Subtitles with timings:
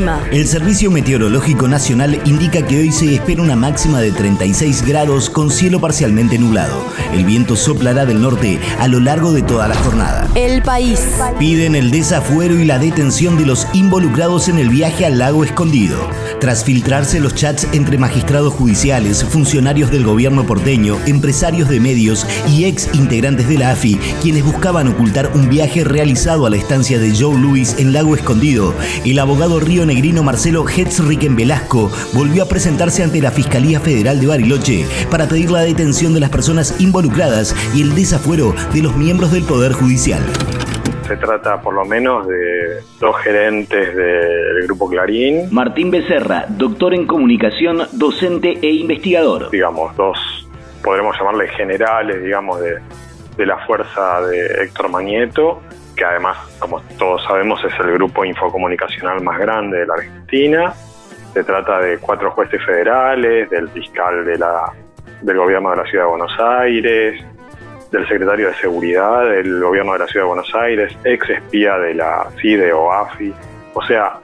[0.00, 0.20] El clima.
[0.32, 5.50] El Servicio Meteorológico Nacional indica que hoy se espera una máxima de 36 grados con
[5.50, 6.84] cielo parcialmente nublado.
[7.12, 10.28] El viento soplará del norte a lo largo de toda la jornada.
[10.34, 11.00] El país.
[11.38, 15.98] Piden el desafuero y la detención de los involucrados en el viaje al lago escondido.
[16.40, 22.64] Tras filtrarse los chats entre magistrados judiciales, funcionarios del gobierno porteño, empresarios de medios y
[22.64, 27.14] ex integrantes de la AFI, quienes buscaban ocultar un viaje realizado a la estancia de
[27.14, 28.74] Joe Louis en Lago Escondido,
[29.04, 34.28] el abogado río negrino Marcelo Hetzriken Velasco volvió a presentarse ante la Fiscalía Federal de
[34.28, 39.32] Bariloche para pedir la detención de las personas involucradas y el desafuero de los miembros
[39.32, 40.22] del Poder Judicial
[41.08, 45.48] se trata por lo menos de dos gerentes del Grupo Clarín.
[45.50, 49.50] Martín Becerra, doctor en comunicación, docente e investigador.
[49.50, 50.16] Digamos, dos,
[50.84, 52.76] podremos llamarle generales, digamos, de,
[53.36, 55.60] de la fuerza de Héctor Mañeto,
[56.00, 60.72] que además, como todos sabemos, es el grupo infocomunicacional más grande de la Argentina.
[61.34, 66.40] Se trata de cuatro jueces federales, del fiscal del gobierno de la Ciudad de Buenos
[66.40, 67.22] Aires,
[67.90, 71.92] del secretario de Seguridad del gobierno de la Ciudad de Buenos Aires, ex espía de
[71.92, 73.34] la CIDE o AFI.
[73.74, 74.20] O sea,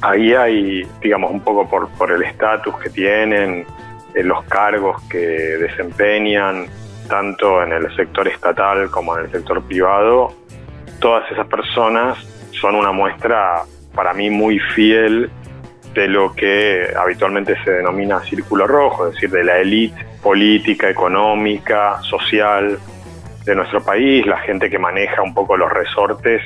[0.00, 3.66] ahí hay, digamos, un poco por, por el estatus que tienen,
[4.14, 6.64] en los cargos que desempeñan,
[7.10, 10.32] tanto en el sector estatal como en el sector privado,
[11.00, 12.18] todas esas personas
[12.52, 13.62] son una muestra
[13.94, 15.30] para mí muy fiel
[15.94, 22.00] de lo que habitualmente se denomina círculo rojo, es decir, de la élite política, económica,
[22.02, 22.78] social
[23.44, 26.42] de nuestro país, la gente que maneja un poco los resortes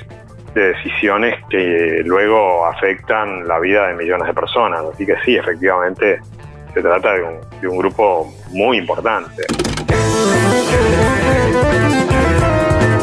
[0.54, 4.82] de decisiones que luego afectan la vida de millones de personas.
[4.92, 6.20] Así que sí, efectivamente,
[6.72, 9.42] se trata de un, de un grupo muy importante.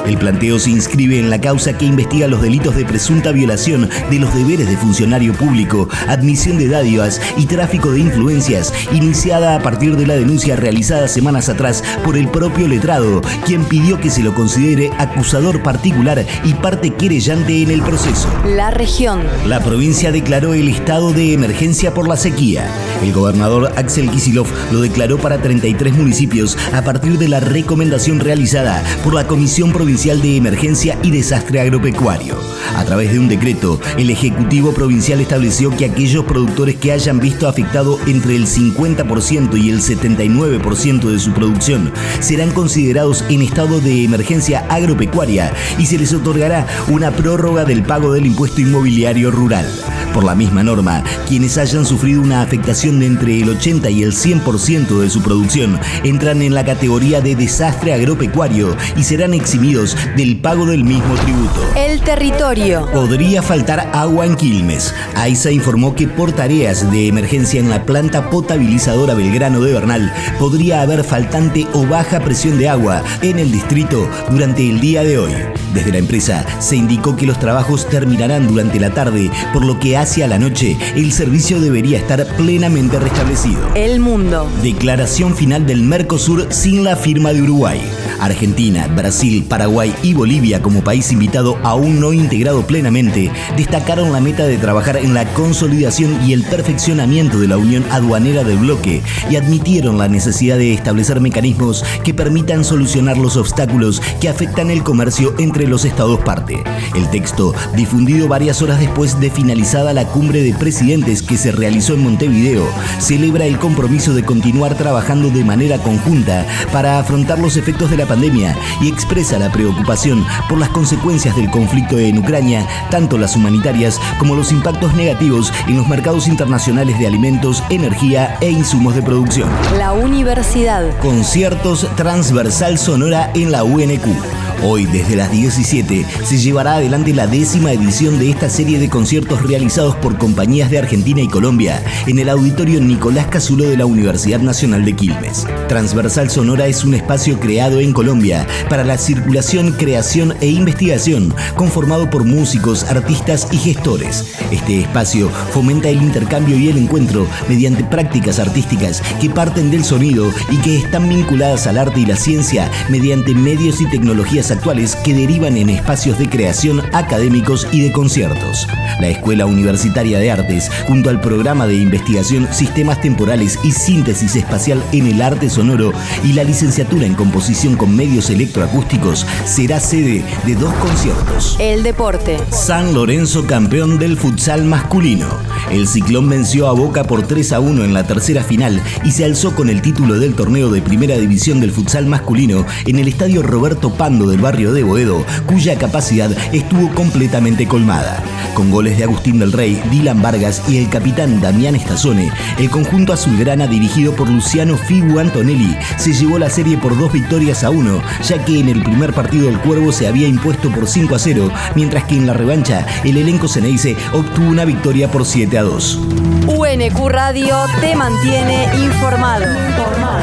[0.10, 4.18] El planteo se inscribe en la causa que investiga los delitos de presunta violación de
[4.18, 9.96] los deberes de funcionario público, admisión de dádivas y tráfico de influencias, iniciada a partir
[9.98, 14.34] de la denuncia realizada semanas atrás por el propio letrado, quien pidió que se lo
[14.34, 18.30] considere acusador particular y parte querellante en el proceso.
[18.48, 19.22] La región.
[19.46, 22.68] La provincia declaró el estado de emergencia por la sequía.
[23.04, 28.84] El gobernador Axel Kisilov lo declaró para 33 municipios a partir de la recomendación realizada
[29.04, 32.38] por la Comisión Provincial de Emergencia y Desastre Agropecuario.
[32.78, 37.50] A través de un decreto, el Ejecutivo Provincial estableció que aquellos productores que hayan visto
[37.50, 44.06] afectado entre el 50% y el 79% de su producción serán considerados en estado de
[44.06, 49.70] emergencia agropecuaria y se les otorgará una prórroga del pago del impuesto inmobiliario rural.
[50.14, 54.14] Por la misma norma, quienes hayan sufrido una afectación de entre el 80 y el
[54.14, 60.38] 100% de su producción entran en la categoría de desastre agropecuario y serán eximidos del
[60.38, 61.62] pago del mismo tributo.
[61.76, 62.88] El territorio.
[62.92, 64.94] Podría faltar agua en Quilmes.
[65.16, 70.82] AISA informó que por tareas de emergencia en la planta potabilizadora Belgrano de Bernal podría
[70.82, 75.34] haber faltante o baja presión de agua en el distrito durante el día de hoy.
[75.74, 79.98] Desde la empresa se indicó que los trabajos terminarán durante la tarde, por lo que
[80.00, 83.60] hacia la noche el servicio debería estar plenamente restablecido.
[83.76, 84.50] El mundo.
[84.64, 87.82] Declaración final del Mercosur sin la firma de Uruguay.
[88.20, 94.46] Argentina, Brasil, Paraguay y Bolivia como país invitado aún no integrado plenamente, destacaron la meta
[94.46, 99.36] de trabajar en la consolidación y el perfeccionamiento de la unión aduanera del bloque y
[99.36, 105.34] admitieron la necesidad de establecer mecanismos que permitan solucionar los obstáculos que afectan el comercio
[105.40, 106.64] entre los estados parte.
[106.96, 111.94] El texto, difundido varias horas después de finalizada la cumbre de presidentes que se realizó
[111.94, 112.68] en Montevideo,
[113.00, 118.06] celebra el compromiso de continuar trabajando de manera conjunta para afrontar los efectos de la
[118.06, 124.00] pandemia y expresa la preocupación por las consecuencias del conflicto en Ucrania, tanto las humanitarias
[124.18, 129.50] como los impactos negativos en los mercados internacionales de alimentos, energía e insumos de producción.
[129.78, 130.98] La universidad.
[131.00, 134.49] Conciertos Transversal Sonora en la UNQ.
[134.62, 139.42] Hoy, desde las 17, se llevará adelante la décima edición de esta serie de conciertos
[139.42, 144.42] realizados por compañías de Argentina y Colombia en el auditorio Nicolás Casulo de la Universidad
[144.42, 145.48] Nacional de Quilmes.
[145.70, 152.10] Transversal Sonora es un espacio creado en Colombia para la circulación, creación e investigación, conformado
[152.10, 154.26] por músicos, artistas y gestores.
[154.52, 160.30] Este espacio fomenta el intercambio y el encuentro mediante prácticas artísticas que parten del sonido
[160.52, 165.14] y que están vinculadas al arte y la ciencia mediante medios y tecnologías actuales que
[165.14, 168.68] derivan en espacios de creación académicos y de conciertos.
[169.00, 174.84] La Escuela Universitaria de Artes, junto al programa de investigación Sistemas Temporales y Síntesis Espacial
[174.92, 175.92] en el Arte Sonoro
[176.24, 181.56] y la licenciatura en Composición con Medios Electroacústicos, será sede de dos conciertos.
[181.60, 182.38] El deporte.
[182.52, 185.28] San Lorenzo campeón del futsal masculino.
[185.72, 189.26] El Ciclón venció a Boca por 3 a 1 en la tercera final y se
[189.26, 193.44] alzó con el título del torneo de primera división del futsal masculino en el estadio
[193.44, 198.24] Roberto Pando del barrio de Boedo, cuya capacidad estuvo completamente colmada.
[198.54, 203.14] Con goles de Agustín del Rey, Dylan Vargas y el capitán Damián Estazone, el conjunto
[203.14, 208.02] azulgrana dirigido por Luciano Figu Antonelli se llevó la serie por dos victorias a uno,
[208.24, 211.52] ya que en el primer partido el Cuervo se había impuesto por 5 a 0,
[211.76, 216.00] mientras que en la revancha el elenco Ceneice obtuvo una victoria por 7 a 2.
[216.48, 219.46] UNQ Radio te mantiene informado.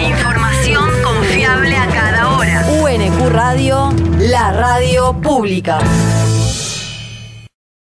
[0.01, 5.79] Información confiable a cada UNQ Radio, la radio pública.